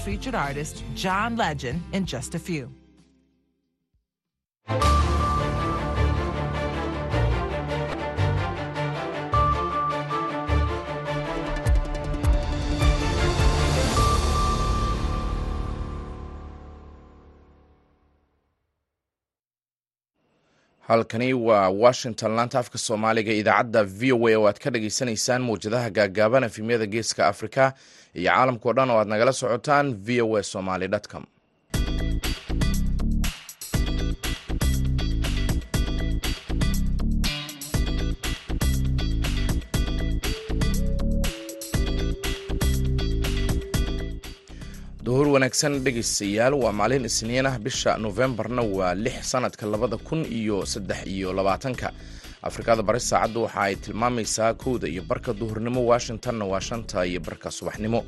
[0.00, 2.79] featured artist John Legend in just a few.
[20.90, 22.30] Halkani waa washington.
[22.36, 27.22] Laanta afka soomaaliga idaacadda v o a oo aad ka dhageysanaysaan mawjadaha gaagaaban efimyada geeska
[27.32, 27.64] afrika
[28.20, 31.24] iyo caalamkao dhan oo aad nagala socotaan v o a somaly com
[45.34, 47.56] wanaagsan dhegeystayaal waa maalin isniin ah.
[47.64, 51.88] Bisha nofembarna waa lix sanadka labada kun iyo saddex iyo labaatanka.
[52.42, 55.80] Afrikada bari saacaddu waxa ay tilmaamaysaa kowda iyo barka duhurnimo.
[55.90, 58.00] Washingtonna waa shanta iyo barka subaxnimo.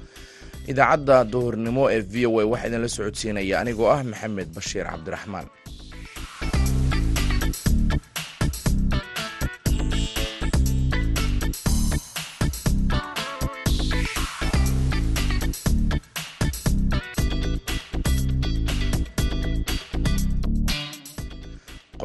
[0.70, 5.46] Idaacadda duhurnimo ee v o a waxaa idinla socodsiinaya anigoo ah maxamed bashiir cabdiraxmaan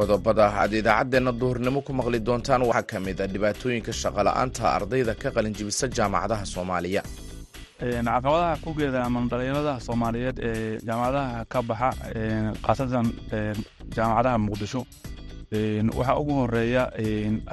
[0.08, 5.28] qodobada aad idaacaddeenna duhurnimo ku maqli doontaan waxaa ka mid a dhibaatooyinka shaqola'aanta ardayda ka
[5.36, 7.02] qalinjibisa jaamacadaha soomaaliya.
[7.80, 11.90] Caqabadaha ku geedaaman dhalinyarada soomaaliyeed ee jaamacadaha ka baxa
[12.64, 13.06] khaasatan
[13.96, 14.80] jaamacadaha muqdisho
[15.98, 16.84] waxaa ugu horreeya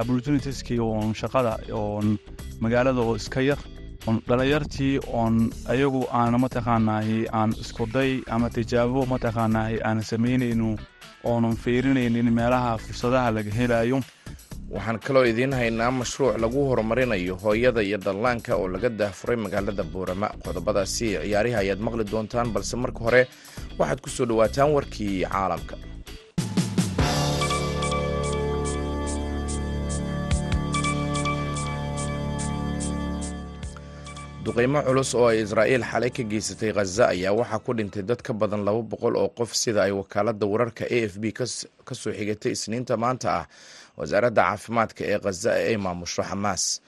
[0.01, 2.07] opportunitieski oon shaqada oon
[2.63, 3.59] magaalada oo iska yar
[4.07, 5.35] oon dhalinyartii oon
[5.73, 10.69] ayagu aan mataqaanaay aan iskuday ama tijaabo mataqaanaay aan samaynayno
[11.31, 13.99] oonan fiirinaynin meelaha fursadaha laga helayo.
[14.75, 20.27] Waxaan kaloo idiin haynaa mashruuc lagu horumarinayo hooyada iyo dhallaanka oo laga daahfuray magaalada boorama
[20.45, 23.21] qodobadaasi ciyaarihi ayaad maqli doontaan balse marka hore
[23.79, 25.75] waxaad ku soo dhowaataan warkii caalamka
[34.55, 38.31] duqeymo culus oo ay israa'iil xalay ka geysatay khaza ayaa waxaa ku dhintay dad ka
[38.33, 41.43] badan laba boqol oo qof sida ay wakaaladda wararka a f b ka
[41.95, 43.45] soo xigatay isniinta maanta ah.
[43.99, 46.79] Wasaaradda caafimaadka ee khaza ay maamusho xamaas.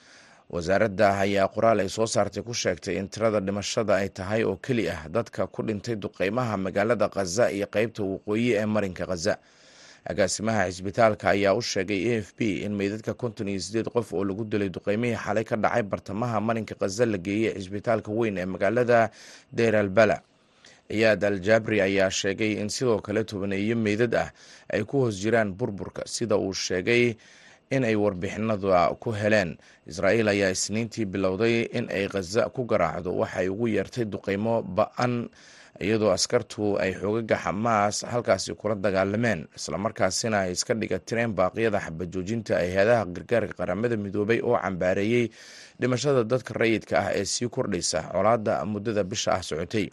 [0.48, 4.88] Wasaaradda ayaa qoraal ay soo saartay ku sheegtay in tirada dhimashada ay tahay oo keli
[4.88, 9.36] ah dadka ku dhintay duqeymaha magaalada khaza iyo qeybta waqooyi ee marinka khaza
[10.08, 14.24] agaasimaha cisbitaalka ayaa u sheegay a f b in meydadka konton iyo sideed qof oo
[14.24, 19.10] lagu dilay duqeymihii xalay ka dhacay bartamaha marinka khaza la geeyey cisbitaalka weyn ee magaalada
[19.52, 20.22] deir albala.
[20.88, 24.32] Ciyaad al jabri ayaa sheegay in sidoo kale tobaneeyo meydad ah
[24.72, 27.16] ay ku hoos jiraan burburka sida uu sheegay
[27.70, 29.58] in ay warbixinada ku heleen.
[29.86, 35.28] Israa'iil ayaa isniintii bilowday in ay khaza ku garaacdo waxay ugu yeertay duqeymo ba'an
[35.80, 42.52] iyadoo askartu ay xoogaga xamaas halkaasi kula dagaalameen islamarkaasina ay iska dhiga tireen baaqyada xabajoojinta
[42.62, 45.30] ay hay'adaha gargaarka qaramada midoobay oo cambaareeyey
[45.80, 49.86] dhimashada dadka rayidka ah ee sii kordhaysa colaadda muddada bisha ah socotay.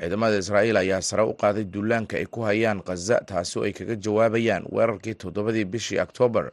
[0.00, 3.96] Ciidamada israa'iil ayaa sare u qaaday duulaanka ay ku hayaan khaza taasi oo ay kaga
[4.04, 6.46] jawaabayaan weerarkii toddobadii bishii oktoobar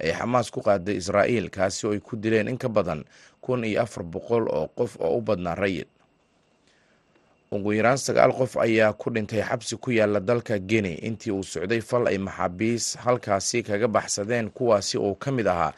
[0.00, 3.04] ee xamaas ku qaaday israa'iil kaasi oo ay ku dileen in ka badan
[3.40, 5.88] kun iyo afar boqol oo qof oo u badnaa rayid
[7.50, 11.80] ugu yaraan sagaal qof ayaa ku dhintay xabsi ku yaalla dalka geni intii uu socday
[11.82, 15.72] fal ay maxaabiis halkaasi kaga baxsadeen kuwaasi oo ka mid ahaa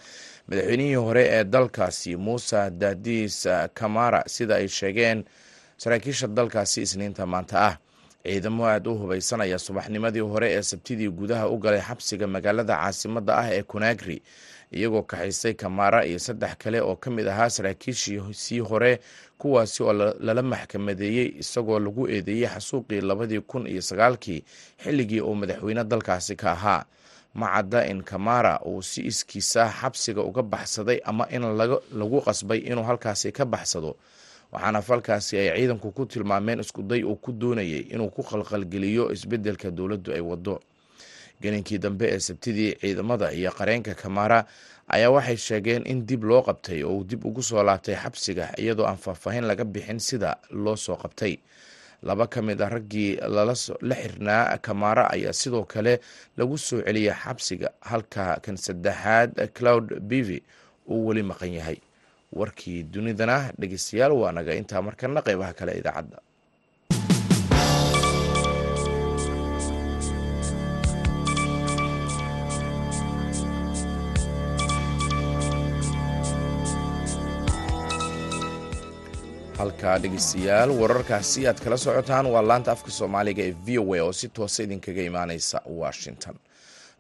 [0.49, 5.25] madaxweynihii hore ee dalkaasi muuse dadis kamara sida ay sheegeen
[5.81, 7.75] saraakiisha dalkaasi isniinta maanta ah
[8.25, 13.33] ciidamo aada u hubaysan ayaa subaxnimadii hore ee sabtidii gudaha u galay xabsiga magaalada caasimadda
[13.39, 14.23] ah ee konagri
[14.73, 19.01] iyagoo kaxaysay kamara iyo saddex kale oo ka mid ahaa saraakiishiisii hore
[19.39, 19.93] kuwaasi oo
[20.27, 24.41] lala maxkamadeeyey isagoo lagu eedeeyey xasuuqii labadii kun iyo sagaalkii
[24.85, 26.85] xilligii uu madaxweyne dalkaasi ka ahaa.
[27.35, 31.43] Ma cadda in kamara uu si iskiisa xabsiga uga baxsaday ama in
[31.99, 33.97] lagu qasbay inuu halkaasi ka baxsado
[34.53, 40.13] waxaana falkaasi ay ciidanku ku tilmaameen iskuday uu ku doonayay inuu ku qalqalgeliyo isbeddelka dowladdu
[40.13, 40.61] ay waddo.
[41.43, 44.45] Gelinkii dambe ee sabtidii ciidamada iyo qareenka kamara
[44.89, 48.87] ayaa waxay sheegeen in dib loo qabtay oo uu dib ugu soo laabtay xabsiga iyadoo
[48.87, 51.39] aan faahfaahin laga bixin sida loo soo qabtay.
[52.03, 53.17] Laba ka mid a raggii
[53.81, 56.01] la xirnaa kamara ayaa sidoo kale
[56.37, 60.43] lagu soo celiyay xabsiga halka kan saddexaad cloud bivi
[60.89, 61.79] uu weli maqan yahay
[62.41, 63.37] warkii dunidana.
[63.61, 66.19] Dhegeystayaal waa naga intaa markana qeybaha kale idaacadda.
[79.59, 84.13] Halka dhegeystayaal wararkaasi aad kala socotaan waa laanta afka soomaaliga ee v o a oo
[84.21, 86.37] si toosa idinkaga imaaneysa washington.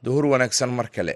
[0.04, 1.14] Duhur wanaagsan mar kale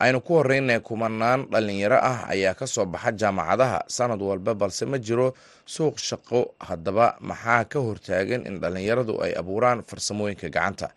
[0.00, 3.78] aynu ku horeyna kumanaan dhalinyaro ah ayaa ka soo baxa jaamacadaha.
[3.96, 5.34] Sanad walba balse ma jiro
[5.74, 6.40] suuq shaqo.
[6.68, 10.88] Haddaba maxaa ka hortaagan in dhalinyaradu ay abuuraan farsamooyinka gacanta?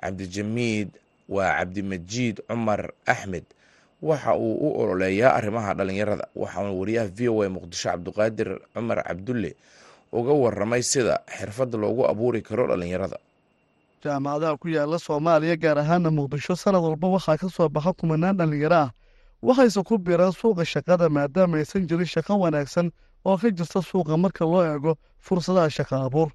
[0.00, 0.88] Cabdijamiid
[1.28, 3.44] waa cabdimajiid cumar axmed.
[4.02, 9.52] Waxa uu u ololeeyaa arrimaha dhalinyarada waxauna wariyaha v o a muqdisho cabdiqaadir cumar cabdulle
[10.12, 13.18] uga waramay sida xirfad loogu abuuri karo dhalinyarada
[14.04, 16.56] jaamacadaha ku yaalla soomaaliya gaar ahaana muqdisho.
[16.56, 18.90] Sanad walba waxaa ka soo baxa kumanaan dhallinyaro ah.
[19.42, 22.90] Waxayse ku biiraan suuqa shaqada maadaama aysan jirin shaqo wanaagsan
[23.24, 26.28] oo ka jirta suuqa marka loo eego fursadaha shaqo abuur.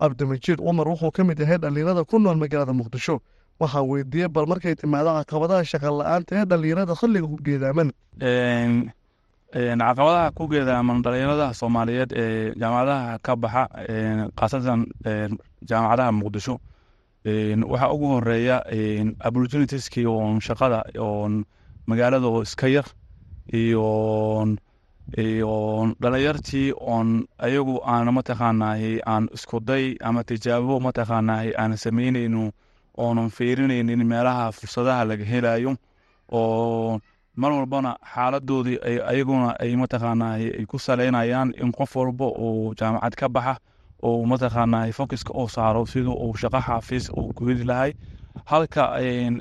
[0.00, 3.20] Cabdimajiid cumar wuxuu ka mid yahay dhallinyarada ku nool magaalada muqdisho.
[3.60, 7.88] Waxaa weydiiyey bal markay timaado caqabadaha shaqa la'aanta ee dhallinyarada xilliga ku geedaaman.
[9.56, 13.62] Caqabadaha ku geedaaman dhalinyarada soomaaliyeed ee jaamacadaha ka baxa
[14.36, 14.80] khaasatan
[15.68, 16.60] jaamacadaha muqdisho
[17.26, 18.62] waxaa ugu horreeya
[19.28, 21.44] opportunitieski oon shaqada oon
[21.86, 22.86] magaalada oo iska yar
[23.52, 23.86] iyo
[25.18, 32.50] iyo dhalinyartii oon ayagu aan mataqaanahay aan iskuday ama tijaabo mataqaanahay aan sameyneyno
[32.98, 35.76] oonan fiirinaynin meelaha fursadaha laga helayo
[36.32, 37.00] oo
[37.36, 38.78] mar walbana xaaladoodii
[39.10, 43.54] ayaguna ay mataqaanahay ay ku saleynayaan in qof walba oo jaamacad ka baxa
[44.02, 47.92] oo mataqaanahay focuska uu saaro sida uu shaqo xafiis uu ku heli lahay.
[48.44, 48.82] Halka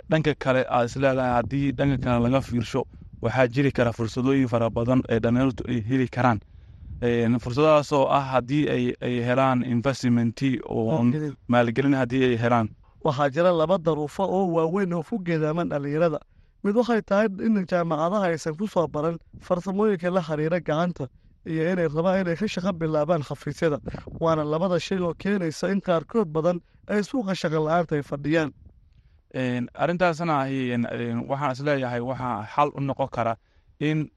[0.10, 2.84] dhanka kale aad isleedahay haddii dhanka kale laga fiirsho
[3.22, 6.40] waxaa jiri kara fursadooyin fara badan ee dhalinyartu ay heli karaan.
[7.44, 8.64] Fursadahaas oo ah haddii
[9.02, 11.04] ay helaan investmenti oo
[11.48, 12.70] maalgelin haddii ay helaan.
[13.04, 16.20] Waxaa jira laba daruufo oo waaweyn oo ku geedaaman dhallinyarada
[16.64, 21.08] mid waxay tahay in jaamacadaha aysan ku soo baran farsamooyinka la xiriira gacanta
[21.52, 23.78] iyo inay rabaan inay ka shaqo bilaabaan xafiisyada
[24.24, 26.58] waana labada shay oo keenaysa in qaarkood badan
[26.88, 28.52] ay suuqa shaqa la'aanta ay fadhiyaan
[29.84, 30.36] arrintaasna
[31.30, 33.36] waxaan is leeyahay waxaa xal u noqon kara
[33.80, 34.10] in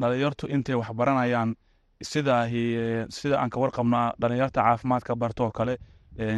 [0.00, 1.54] dhalinyartu intay wax baranayaan
[2.02, 2.36] sida
[3.10, 5.76] sida aan ka warqabnaa dhalinyarta caafimaadka bartoo kale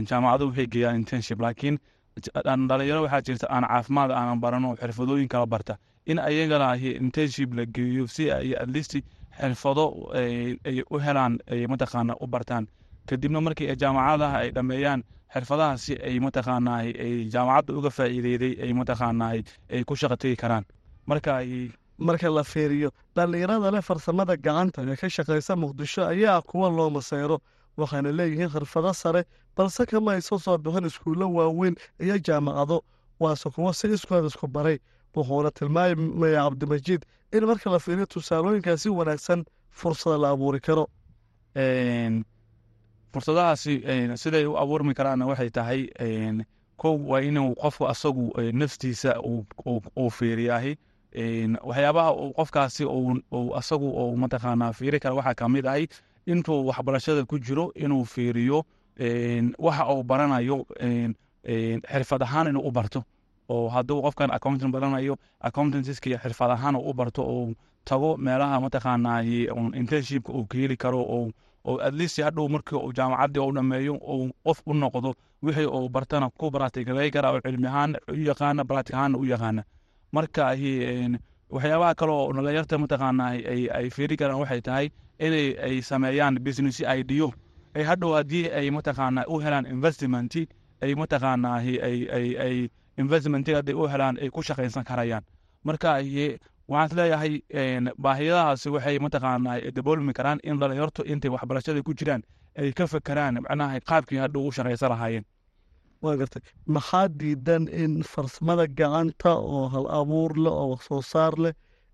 [0.09, 1.79] jaamacadu waxay geeyaan internship laakiin
[2.69, 5.77] dhalinyaro waxaa jirta aan caafimaad aanan barano xirfadooyin kala barta.
[6.07, 8.95] In ayagana internship la geeyo si ay atleast
[9.41, 12.67] xirfado ay u helaan ay mataqaana u bartaan.
[13.09, 15.03] Kadibna markii jaamacadaha ay dhameeyaan
[15.35, 19.25] xirfadahaasi ay mataqaana ay jaamacadda uga faa'iideyday ay mataqaana
[19.71, 20.65] ay ku shaqo karaan.
[21.07, 21.41] Marka
[21.99, 27.37] marka la fiiriyo dhallinyarada leh farsamada gacanta ee ka shaqaysa muqdisho ayaa kuwa loo maseyro
[27.77, 29.25] waxayna leeyihiin khirfado sare
[29.57, 32.79] balse kama ayso soo bixin iskuullo waaweyn iyo jaamacado.
[33.21, 34.79] Waase kuwo si iskood isku baray
[35.15, 37.03] wuxuuna tilmaamaya cabdimajiid
[37.33, 40.89] in marka la fiiriyo tusaalooyinkaasi wanaagsan fursada la abuuri karo.
[43.13, 43.83] Fursadahaasi
[44.17, 45.81] siday u abuurmi karaanna waxay tahay
[46.77, 50.77] kow waa inuu qofku asagu naftiisa uu fiiriyaahi.
[51.69, 52.85] Waxyaabaha qofkaasi
[53.57, 55.87] asagu uu mataqaanaa fiiri kara waxaa ka mid ahay
[56.27, 58.65] intuu waxbarashada ku jiro inuu fiiriyo
[59.59, 60.67] waxa uu baranayo
[61.93, 63.05] xirfad ahaan inuu u barto
[63.49, 67.53] oo hadduu qofkan accountant baranayo accountantiska xirfad ahaan u barto oo
[67.85, 69.21] tago meelaha mataqaanaa
[69.81, 71.31] internshipka uu ka heli karo oo
[71.65, 71.79] oo
[72.25, 77.11] hadhow markii uu jaamacaddii u dhameeyo uu qof u noqdo wixii uu bartana ku baraatigalay
[77.11, 79.63] kara oo cilmi ahaan u yaqaana baraatig ahaana u yaqaana.
[80.13, 80.43] Marka
[81.51, 83.31] waxyaabaha kale oo dhalinyarta mataqaanaa
[83.79, 84.87] ay fiiri karaan waxay tahay
[85.19, 87.33] inay ay sameeyaan business ideo
[87.75, 90.33] ay hadhow haddii ay mataqaanaa u helaan investment
[90.83, 91.57] ay mataqaanaa
[92.47, 92.69] ay
[93.03, 95.25] investment hadday u helaan ay ku shaqaysan karayaan.
[95.65, 95.89] Marka
[96.69, 97.33] waxaan is leeyahay
[98.05, 102.23] baahiyadahaasi waxay mataqaanaa daboolmi karaan in dhalinyartu intay waxbarashada ku jiraan
[102.61, 105.25] ay ka fekeraan macnaha qaabkii hadhow u shaqaysan lahaayeen.
[106.03, 106.43] Waa gartay.
[106.67, 111.53] Maxaa diidan in farsamada gacanta oo hal abuur leh oo wax soo saar leh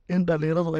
[0.08, 0.70] in dhalinyaradu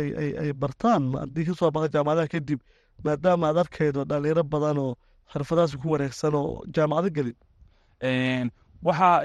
[0.43, 1.03] ay bartaan?
[1.23, 2.61] Haddii ka soo baqa jaamacadaha kadib
[3.05, 4.93] maadaama aad arkaydo dhalinyaro badan oo
[5.33, 8.51] xirfadahaas ku wareegsan oo jaamacado gelin
[8.83, 9.23] waxaa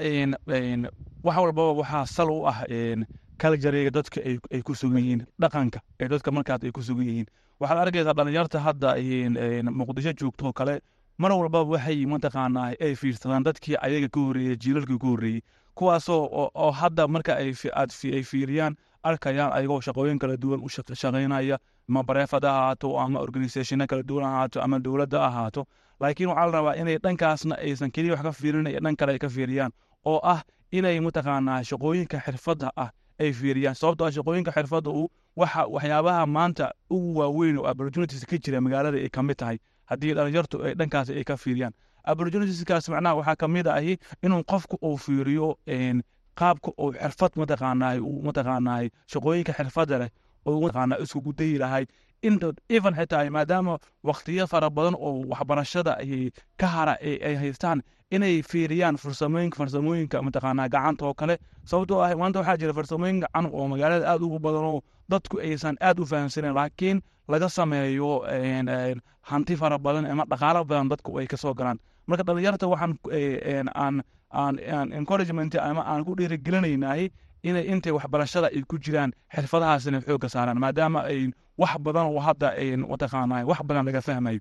[1.24, 2.64] wax walbaba waxaa sal u ah
[3.38, 4.20] kaljareyga dadka
[4.52, 7.26] ay ku sugan yihiin dhaqanka ee dadka markaas ay ku sugan yihiin.
[7.60, 8.94] Waxaad arkaysaa dhalinyarta hadda
[9.72, 10.80] muqdisho joogtoo kale
[11.18, 15.40] mar walbaba waxay mataqaanaa ay fiirsadaan dadkii ayaga ka horreeyey jiilalkii ka horreeyey
[15.74, 17.52] kuwaasoo oo hadda marka ay
[18.22, 24.02] fiiriyaan arkayaan ayagoo shaqooyin kala duwan u shaqaynaya ama bareefad ha ahaato ama organisationo kala
[24.02, 25.64] duwan ahaato ama dowladda ahaato
[26.00, 29.28] laakiin waxaa la rabaa inay dhankaasna aysan keliya wax ka fiirin dhan kale ay ka
[29.28, 29.72] fiiriyaan
[30.04, 30.40] oo ah
[30.72, 32.90] inay mataqaanaa shaqooyinka xirfadda ah
[33.20, 33.74] ay fiiriyaan.
[33.74, 38.96] Sababto ah shaqooyinka xirfadda u waxa waxyaabaha maanta ugu waaweyn oo opportunities ka jira magaalada
[38.98, 39.58] ay ka mid tahay
[39.90, 41.72] haddii dhalinyartu ay dhankaasi ay ka fiiriyaan.
[42.08, 45.58] Opportunitieskaas macnaha waxaa ka mid ahi inuu qofku uu fiiriyo
[46.34, 50.10] qaabka uu xirfad mataqaanaay uu mataqaanaay shaqooyinka xirfadda leh
[50.46, 51.84] oo mataqaanaa iskugu dayi lahay
[52.22, 58.42] inta even xitaa maadaama waqtiyo fara badan oo waxbarashada ay ka hara ay haystaan inay
[58.42, 61.38] fiiriyaan farsamooyinka farsamooyinka mataqaanaa gacanta oo kale.
[61.64, 65.76] Sababtoo ah maanta waxaa jira farsamooyin gacan oo magaalada aad ugu badan oo dadku aysan
[65.80, 68.10] aad u fahamsanen laakiin laga sameeyo
[69.30, 71.78] hanti fara badan ama dhaqaalo badan dadku ay ka soo galaan.
[72.06, 72.98] Marka dhalinyarta waxaan
[73.74, 77.10] aan aan encouragement ama aan ku dhiirigelinaynahay
[77.42, 81.00] inay intay waxbarashada ay ku jiraan xirfadahaasina xoogga saaraan maadaama
[81.62, 82.48] wax badan oo hadda
[82.92, 84.40] mataqaanaa wax badan laga fahmayo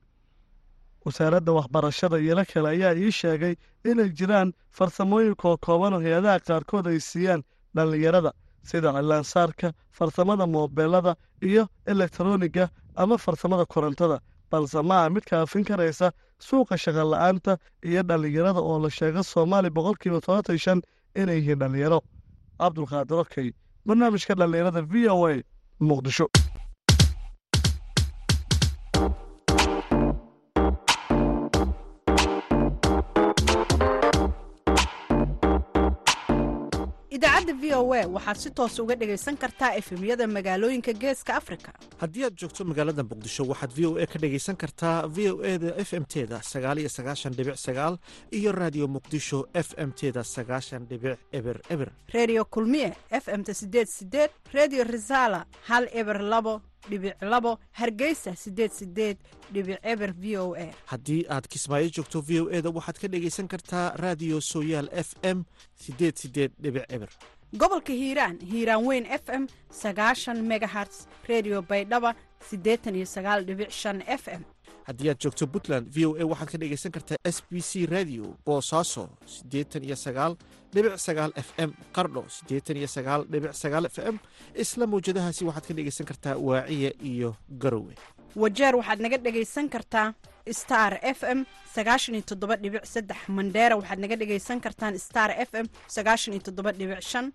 [1.05, 3.55] wasaaradda waxbarashada iyolo kale ayaa ii sheegay
[3.89, 7.41] inay jiraan farsamooyin kookooban oo hay'adaha qaarkood ay siiyaan
[7.75, 8.31] dhallinyarada
[8.69, 11.15] sida cilaansaarka farsamada moobeelada
[11.49, 14.17] iyo elektroniga ama farsamada korontada
[14.51, 16.11] balse maaha mid kaafin karaysa
[16.47, 17.57] suuqa shaqola'aanta
[17.89, 20.79] iyo dhallinyarada oo la sheego soomaaliya boqolkiiba tobantan shan
[21.15, 21.99] inay yihiin dhallinyaro.
[22.59, 23.47] Cabdulqaadir okey
[23.87, 25.33] barnaamijka dhallinyarada v o a
[25.89, 26.27] muqdisho
[37.19, 41.73] idaacadda v o a waxaad si toos uga dhegaysan kartaa efemyada magaalooyinka geeska afrika.
[41.99, 45.57] Haddii aad joogto magaalada muqdisho waxaad v o a ka dhegaysan kartaa v o e
[45.59, 47.99] da f m teda sagaaliyo sagaashan dhibic sagaal
[48.31, 51.91] iyo raadiyo muqdisho f m teda sagaashan dhibic eber eber.
[52.13, 58.71] Reediyo kulmiye f m-ta sideed sideed reediyo risaala hal eber labo dhibic labo hargeysa sideed
[58.71, 59.17] sideed
[59.53, 60.67] dhibic eber v o a.
[60.91, 65.13] Haddii aad kismaayo joogto v o e da waxaad ka dhegaysan kartaa raadiyo sooyaal f
[65.23, 65.43] m
[65.75, 67.09] sideed sideed dhibic eber.
[67.57, 72.13] Gobolka hiiraan hiiraan weyn f m sagaashan megaherts redio baydhaba
[72.49, 74.43] siddeetan iyo sagaal dhibic shan f m.
[74.87, 78.35] Haddii aad joogto puntland v o a waxaad ka dhegaysan kartaa s b c radio
[78.45, 80.37] boosaaso siddeetan iyo sagaal
[80.73, 84.15] dhibic sagaal f m qardho siddeetan iyo sagaal dhibic sagaal f m
[84.63, 87.29] isla mawjadahaasi waxaad ka dhegaysan kartaa waaciya iyo
[87.61, 87.93] garowe.
[88.43, 90.07] Wajeer waxaad naga dhegaysan kartaa
[90.61, 91.39] star f m
[91.75, 96.41] sagaashan iyo toddoba dhibic saddex mandheera waxaad naga dhegaysan kartaan star f m sagaashan iyo
[96.47, 97.25] toddoba dhibic shan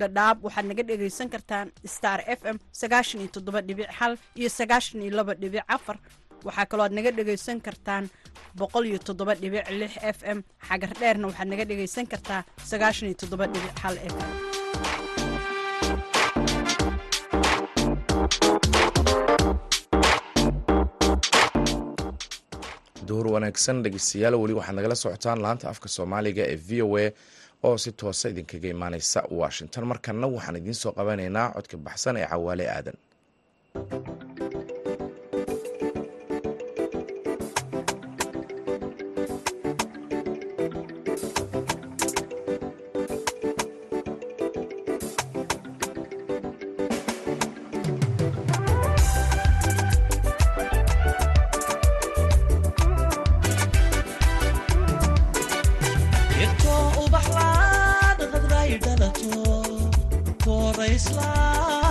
[0.00, 5.02] dhadhaab waxaad naga dhegaysan kartaan star f m sagaashan iyo toddoba dhibic hal iyo sagaashan
[5.04, 5.96] iyo laba dhibic afar
[6.46, 8.04] waxaa kaloo aad naga dhegaysan kartaan
[8.58, 10.38] boqol iyo toddoba dhibic lix f m.
[10.68, 12.40] Xagar dheerna waxaad naga dhegaysan kartaa
[14.12, 14.30] f m.
[23.08, 27.06] Duhur wanaagsan dhegeystayaal weli waxaad nagala socotaan laanta afka soomaaliga ee v o a
[27.68, 29.84] oo si toosa idinkaga imaaneysa washington.
[29.92, 32.96] Markana waxaan idiin soo qabanaynaa codka baxsan ee cawaale aadan
[60.92, 61.81] Islam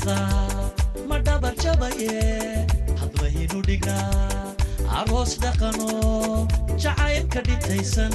[0.05, 2.65] dhaxdaa ma dhabar jabaye
[3.01, 4.53] hadbaynu dhignaa
[4.99, 5.89] aroos dhaqano
[6.83, 8.13] jacaylka dhitaysan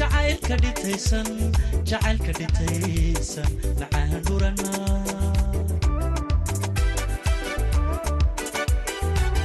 [0.00, 1.28] jacaylka dhitaysan
[1.90, 3.50] jacaylka dhitaysan
[3.80, 4.72] macaan dhurana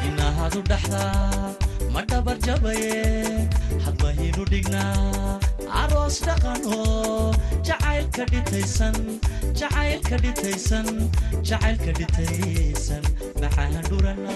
[0.09, 1.55] inaahadu dhaxdaa
[1.95, 2.93] ma dhabar jabaye
[3.85, 5.39] hadbaynu dhignaa
[5.83, 6.79] aroos dhaqano
[7.69, 8.95] jacaylka dhitaysan
[9.59, 10.87] jacaylka dhitaysan
[11.49, 13.03] jacaylka dhitaysan
[13.41, 14.33] macaan dhurana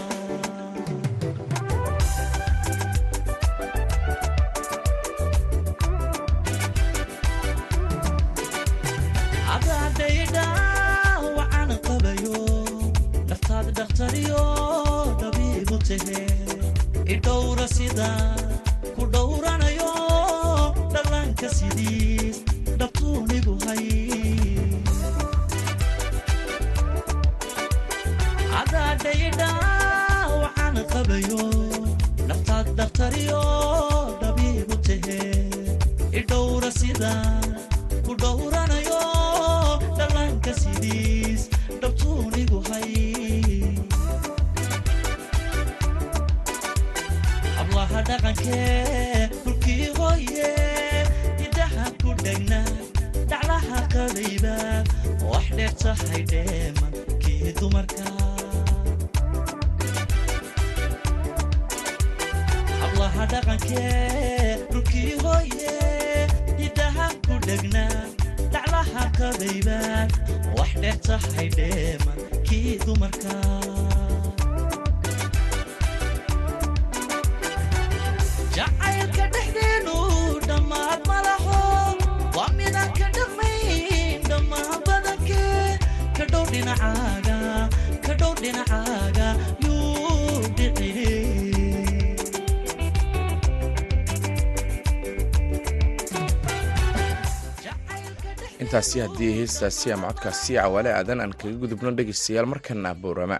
[98.63, 103.37] intaasi haddii heestaasi ama codkaasi cawaale aadan aan kaga gudubno dhegeystayaal markana boorama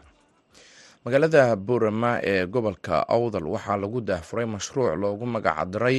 [1.06, 5.98] magaalada boorama ee gobolka awdal waxaa lagu daahfuray mashruuc loogu magacdiray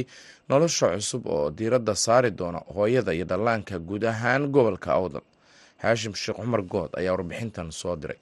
[0.49, 5.21] nolosha cusub oo diiradda saari doona hooyada iyo dhallaanka guud ahaan gobolka awdal.
[5.81, 8.19] Xaashim sheekh cumar good ayaa warbixintan soo diray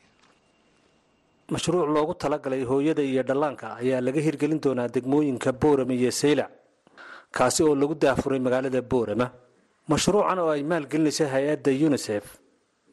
[1.53, 6.49] mashruuc loogu talagalay hooyada iyo dhallaanka ayaa laga hirgelin doonaa degmooyinka boorama iyo saylac
[7.35, 9.27] kaasi oo lagu daahfuray magaalada boorama.
[9.91, 12.25] Mashruucan oo ay maalgelinaysa hay'adda unisef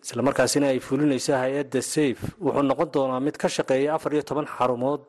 [0.05, 5.01] islamarkaasina ay fulinaysa hay'adda safe wuxuu noqon doonaa mid ka shaqeeya afar iyo toban xarumood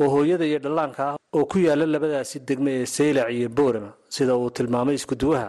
[0.00, 4.32] oo hooyada iyo dhallaanka ah oo ku yaalla labadaasi degme ee saylac iyo boorama sida
[4.40, 5.48] uu tilmaamay iskuduwaha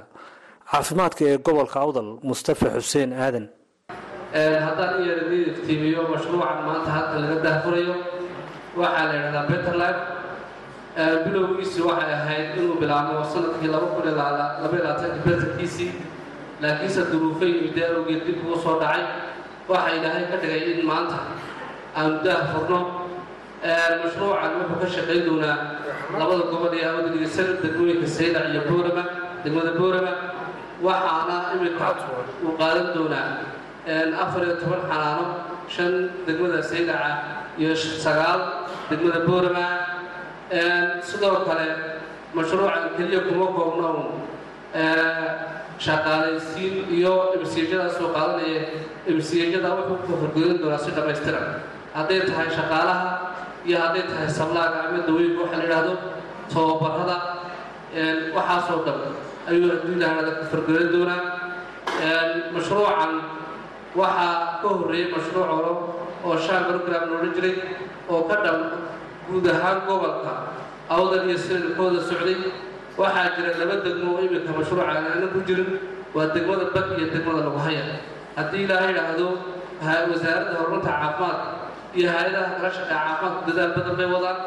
[0.72, 3.46] caafimaadka ee gobolka awdal mustafa xuseen aadan
[4.32, 7.96] haddaan yara idin iftiimiyo mashruucan maanta halka laga daahfurayo
[8.80, 10.02] waxaa la yidhahdaa betterlife
[11.26, 13.70] bilowgiisi waxay ahayd inuu bilaabmo sannadkii
[15.26, 15.92] beterkiisii
[16.62, 19.04] laakiinse duruufo yimidee awgeed dib ugu soo dhacay.
[19.70, 21.18] Waxa ilaahay ka dhigay in maanta
[21.98, 22.80] aanu daahfurno.
[24.04, 25.58] Mashruucan wuxuu ka shaqayn doonaa
[26.20, 29.04] labada gobol ee awdaligisan degmooyinka saylac iyo boorama
[29.44, 30.14] degmada boorama.
[30.86, 31.88] Waxaana imika
[32.46, 33.26] uu qaadan doonaa
[34.24, 35.26] afar iyo toban xanaano
[35.74, 35.94] shan
[36.28, 37.12] degmada saylaca
[37.58, 38.42] iyo sagaal
[38.90, 39.66] degmada boorama
[41.10, 41.68] sidoo kale
[42.36, 43.90] mashruucan keliya kuma koobno
[45.86, 48.62] shaqaalaysiin iyo imsiyajadaas soo qaadanaya
[49.12, 51.48] imsiyajada wuxuu ku horgoyn doonaa si dhammaystiran
[51.98, 53.10] hadday tahay shaqaalaha
[53.68, 55.94] iyo hadday tahay sablaaga ama dawooyinka waxa la yidhaahdo
[56.54, 57.18] tababarada
[58.38, 59.00] waxaasoo dhan
[59.50, 61.22] ayuu haddii lahahda ku horgoyn doonaa
[62.54, 63.12] mashruucan
[63.96, 65.74] waxaa ka horreeyey mashruuc horo
[66.26, 67.54] oo shan program loodhan jiray
[68.10, 68.60] oo ka dhan
[69.28, 70.34] guud ahaan gobolka
[70.90, 72.38] awdan iyo sinilkooda socday.
[73.00, 75.70] Waxaa jira laba degmo oo iminka mashruuca aanan ku jirin.
[76.16, 77.84] Waa degmada bad iyo degmada lagu haya.
[78.38, 79.28] Haddii ilaaha yidhaahdo
[80.12, 81.48] wasaaradda horumarta caafimaadka
[81.98, 84.38] iyo hay'adaha kala shaqeeya caafimaadku dadaal badan bay wadaan.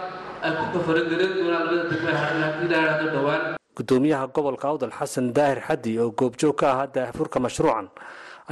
[0.44, 3.42] Ay ku kafarogelin doonaan labada degmo ee hadhan haddii ilaha yidhaahdo dhowaan.
[3.78, 7.86] Gudoomiyaha gobolka awdal xasan daahir xaddi oo goobjoog ka ahaa daahfurka mashruucan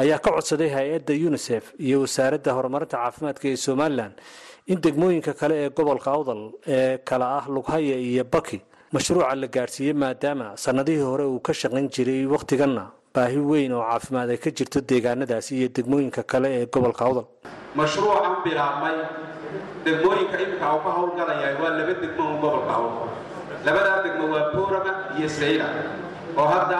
[0.00, 4.12] ayaa ka codsaday hay'adda unisef iyo wasaaradda horumarinta caafimaadka ee somalilan
[4.72, 6.42] in degmooyinka kale ee gobolka awdal
[6.76, 8.58] ee kala ah lughaya iyo baki
[8.94, 14.30] mashruuca la gaadhsiiyey maadaama sannadihii hore uu ka shaqayn jiray wakhtiganna baahi weyn oo caafimaad
[14.34, 17.26] ay ka jirto deegaanadaasi iyo degmooyinka kale ee gobolka awdal.
[17.80, 18.96] Mashruucan bilaabmay
[19.84, 23.08] degmooyinka iminka uu ka howlgalaya waa laba degmo un gobolka awdal.
[23.66, 25.66] Labadaa degmo waa boorama iyo sayla
[26.40, 26.78] oo hadda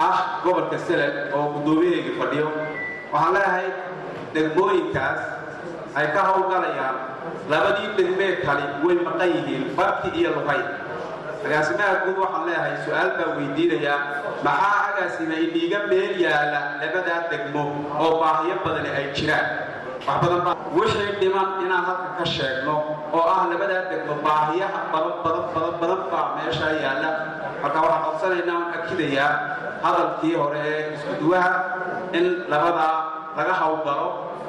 [0.00, 2.46] ah gobolka selel oo guddoomiyaheygii fadhiyo
[3.12, 3.66] waxaan leeyahay
[4.34, 5.20] degmooyinkaas
[5.98, 6.96] ay ka howlgalayaan
[7.52, 10.62] labadii degmee kali way maqan yihiin barki iyo lugay
[11.46, 13.98] agaasimaha guud waxaan leeyahay su'aal baa weydiinayaa
[14.46, 17.62] maxaa agaasima idhiiga meel yaalla labadaa degmo
[18.02, 19.46] oo baahiyo badani ay jiraan
[20.04, 22.76] wixii dhiman inaan halka ka sheegno
[23.12, 27.10] oo ah labadaa degmo baahiyaha badan badan badan badan baa meeshaa yaalla.
[27.62, 29.32] Marka waxaan codsanaynaa aan akidayaa
[29.84, 31.50] hadalkii hore ee iskuduwaha
[32.12, 32.96] in labadaa
[33.36, 34.06] laga howlgalo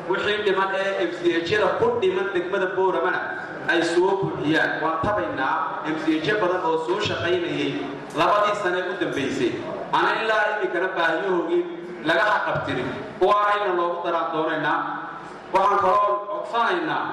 [0.09, 3.19] wixii dhiman ee emsiyejyada ku dhiman degmada booramana
[3.71, 4.71] ay soo buuxiyaan.
[4.83, 5.55] Waan tabaynaa
[5.87, 7.71] emsiyeje badan oo soo shaqaynayay
[8.19, 9.51] labadii sane u dambaysay
[9.97, 11.61] ana ilaa iminkana baahiyahoogii
[12.09, 12.89] laga haqabtirin
[13.19, 14.77] kuwaanayna loogu daraan doonaynaa
[15.55, 17.03] waxaan kaloo codsanaynaa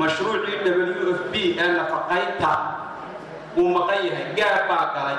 [0.00, 2.50] mashruucii w f b ee nafaqaynta
[3.60, 5.18] uu maqan yahay gaar baa galay.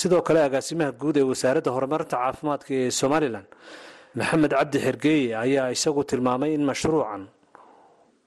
[0.00, 3.46] Sidoo kale agaasimaha guud ee wasaaradda horumarinta caafimaadka ee somalilan
[4.18, 7.22] maxamed cabdi xergeeye ayaa isagu tilmaamay in mashruucan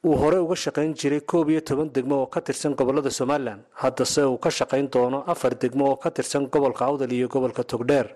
[0.07, 3.59] uu hore uga shaqayn jiray koob iyo toban degmo oo ka tirsan gobollada somalilan.
[3.81, 8.07] Haddase uu ka shaqayn doono afar degmo oo ka tirsan gobolka awdal iyo gobolka togdheer.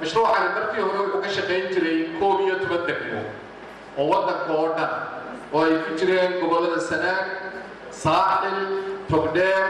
[0.00, 3.20] Mashruucani markii hore wuxuu ka shaqayn jiray koob iyo toban degmo
[3.98, 4.92] oo waddanka oo dhan
[5.54, 7.26] oo ay ku jireen gobollada sanaag
[8.02, 8.58] saaxil
[9.10, 9.64] togdheer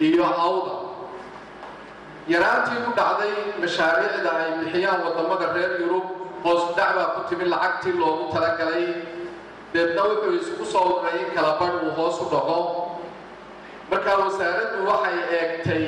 [0.00, 0.74] iyo awda.
[2.30, 6.06] Yaraantii ku dhacday mashaariicda ay bixiyaan waddamada reer yurub
[6.44, 8.86] hoos dhacbaa ku timi lacagtii loogu talagalay.
[9.74, 12.58] Deedna wuxuu isku soo waray in kala uu hoos u dhaco.
[13.90, 15.84] Markaa wasaaraddu waxay eegtay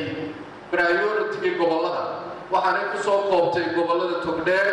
[0.71, 2.03] prioritigii gobollada
[2.53, 4.69] waxaanay ku soo koobtay gobollada togdheer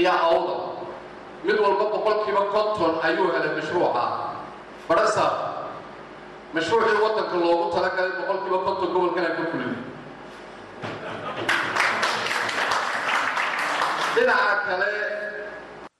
[0.00, 0.54] iyo awda
[1.46, 4.04] mid walba boqolkiiba konton ayuu helay mashruuca.
[4.88, 5.24] Barasa
[6.54, 9.72] mashruucii waddanka loogu talagalay boqolkiiba konton gobolkana ka fulin
[14.14, 14.88] dhinaca kale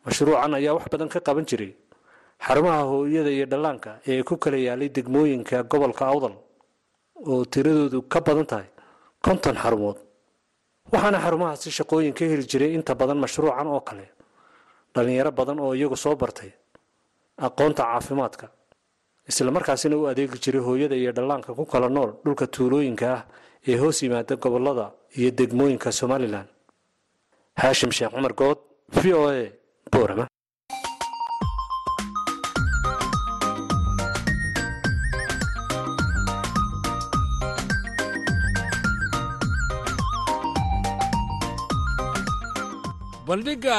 [0.07, 1.73] mashruucan ayaa wax badan ka qaban jiray.
[2.47, 6.35] Xarumaha hooyada iyo dhallaanka ee ku kala yaalay degmooyinka gobolka awdal
[7.31, 8.69] oo tiradoodu ka badan tahay
[9.25, 9.99] konton xarumood.
[10.93, 14.07] Waxaana xarumahaasi shaqooyin ka heli jiray inta badan mashruucan oo kale
[14.95, 16.51] dhallinyaro badan oo iyagu soo bartay
[17.47, 18.47] aqoonta caafimaadka
[19.31, 23.23] isla markaasina u adeegi jiray hooyada iyo dhallaanka ku kala nool dhulka tuulooyinka ah
[23.71, 24.87] ee hoos yimaada gobollada
[25.19, 26.47] iyo degmooyinka somalilan
[27.61, 28.59] haashim sheekh cumar good
[29.03, 29.39] v o a
[29.93, 30.25] boorama.
[43.27, 43.79] Bandhiga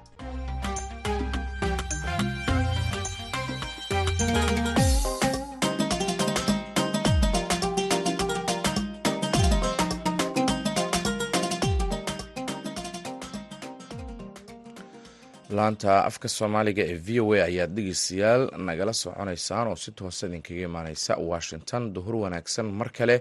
[15.57, 20.61] laanta afka soomaaliga ee v o a ayaad dhegeystayaal nagala soconaysaan oo si toosa idinkaga
[20.69, 21.81] imaaneysa washington.
[21.95, 23.15] Duhur wanaagsan mar kale.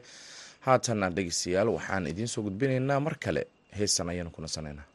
[0.67, 3.43] Haatanna dhegeystayaal waxaan idiin soo gudbinaynaa mar kale.
[3.79, 4.87] Heesan ayaanu ku nasanaynaa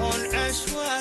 [0.00, 0.95] on us was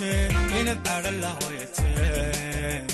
[0.00, 2.84] hooyatee inaad cadha la hooyatee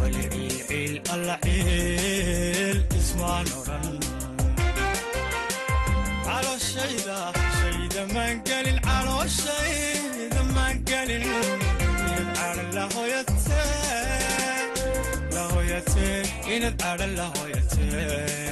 [0.00, 3.88] wali ciilciil alla ciil ismaan odhan
[6.26, 7.18] calooshayda
[7.58, 13.68] shayda maan gelin calooshayda maan gelin inaad cadha la hooyatee
[15.34, 16.18] la hooyatee
[16.56, 18.51] inaad cadha la hooyatee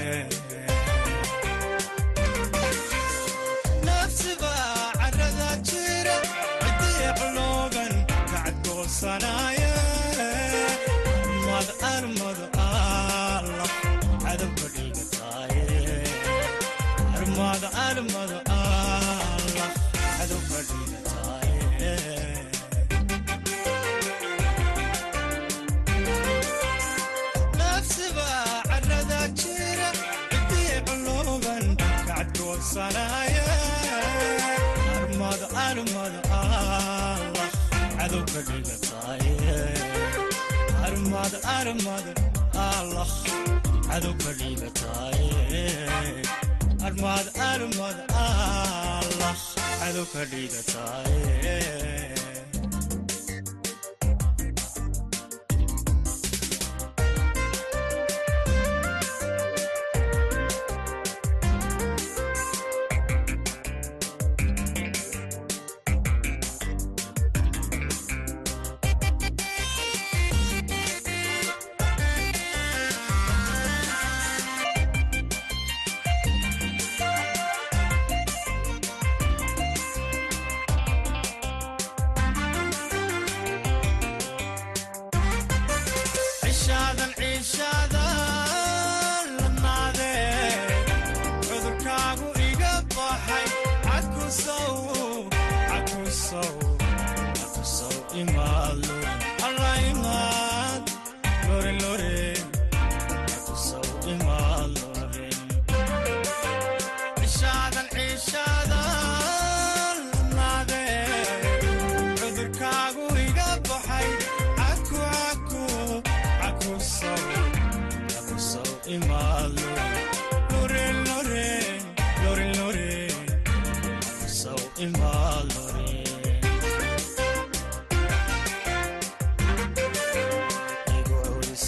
[17.64, 19.70] armad armad allah
[20.18, 21.92] cadowka dhigataaye
[27.58, 28.28] nafsiba
[46.86, 49.34] armad armad allah.
[49.80, 51.56] Cadowka dhigataaye
[52.14, 52.19] armad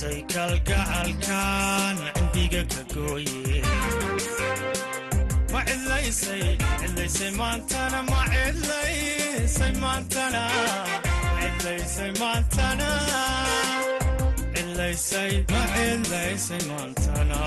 [0.03, 3.63] culisay kalgacalkan cindiga ka gooye
[5.53, 10.43] ma cidlaysay cidlaysay maantana ma cidlaysay maantana
[11.35, 12.91] ma cidlaysay maantana
[14.55, 17.41] cidlaysay ma cidlaysay maantana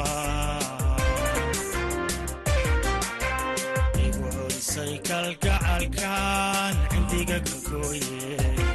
[4.06, 8.75] igu culisay kalgacalkan cindiga ka gooye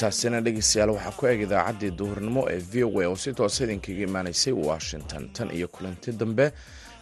[0.00, 4.02] intaasina dhegeystayaal waxaa ku eg idaacaddii duhurnimo ee v o a oo si toosa idinkaga
[4.08, 6.52] imaanaysay washington tan iyo kulanti dambe.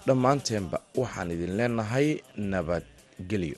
[0.06, 3.54] Dhammaanteenba waxaan idin leenahay nabadgelyo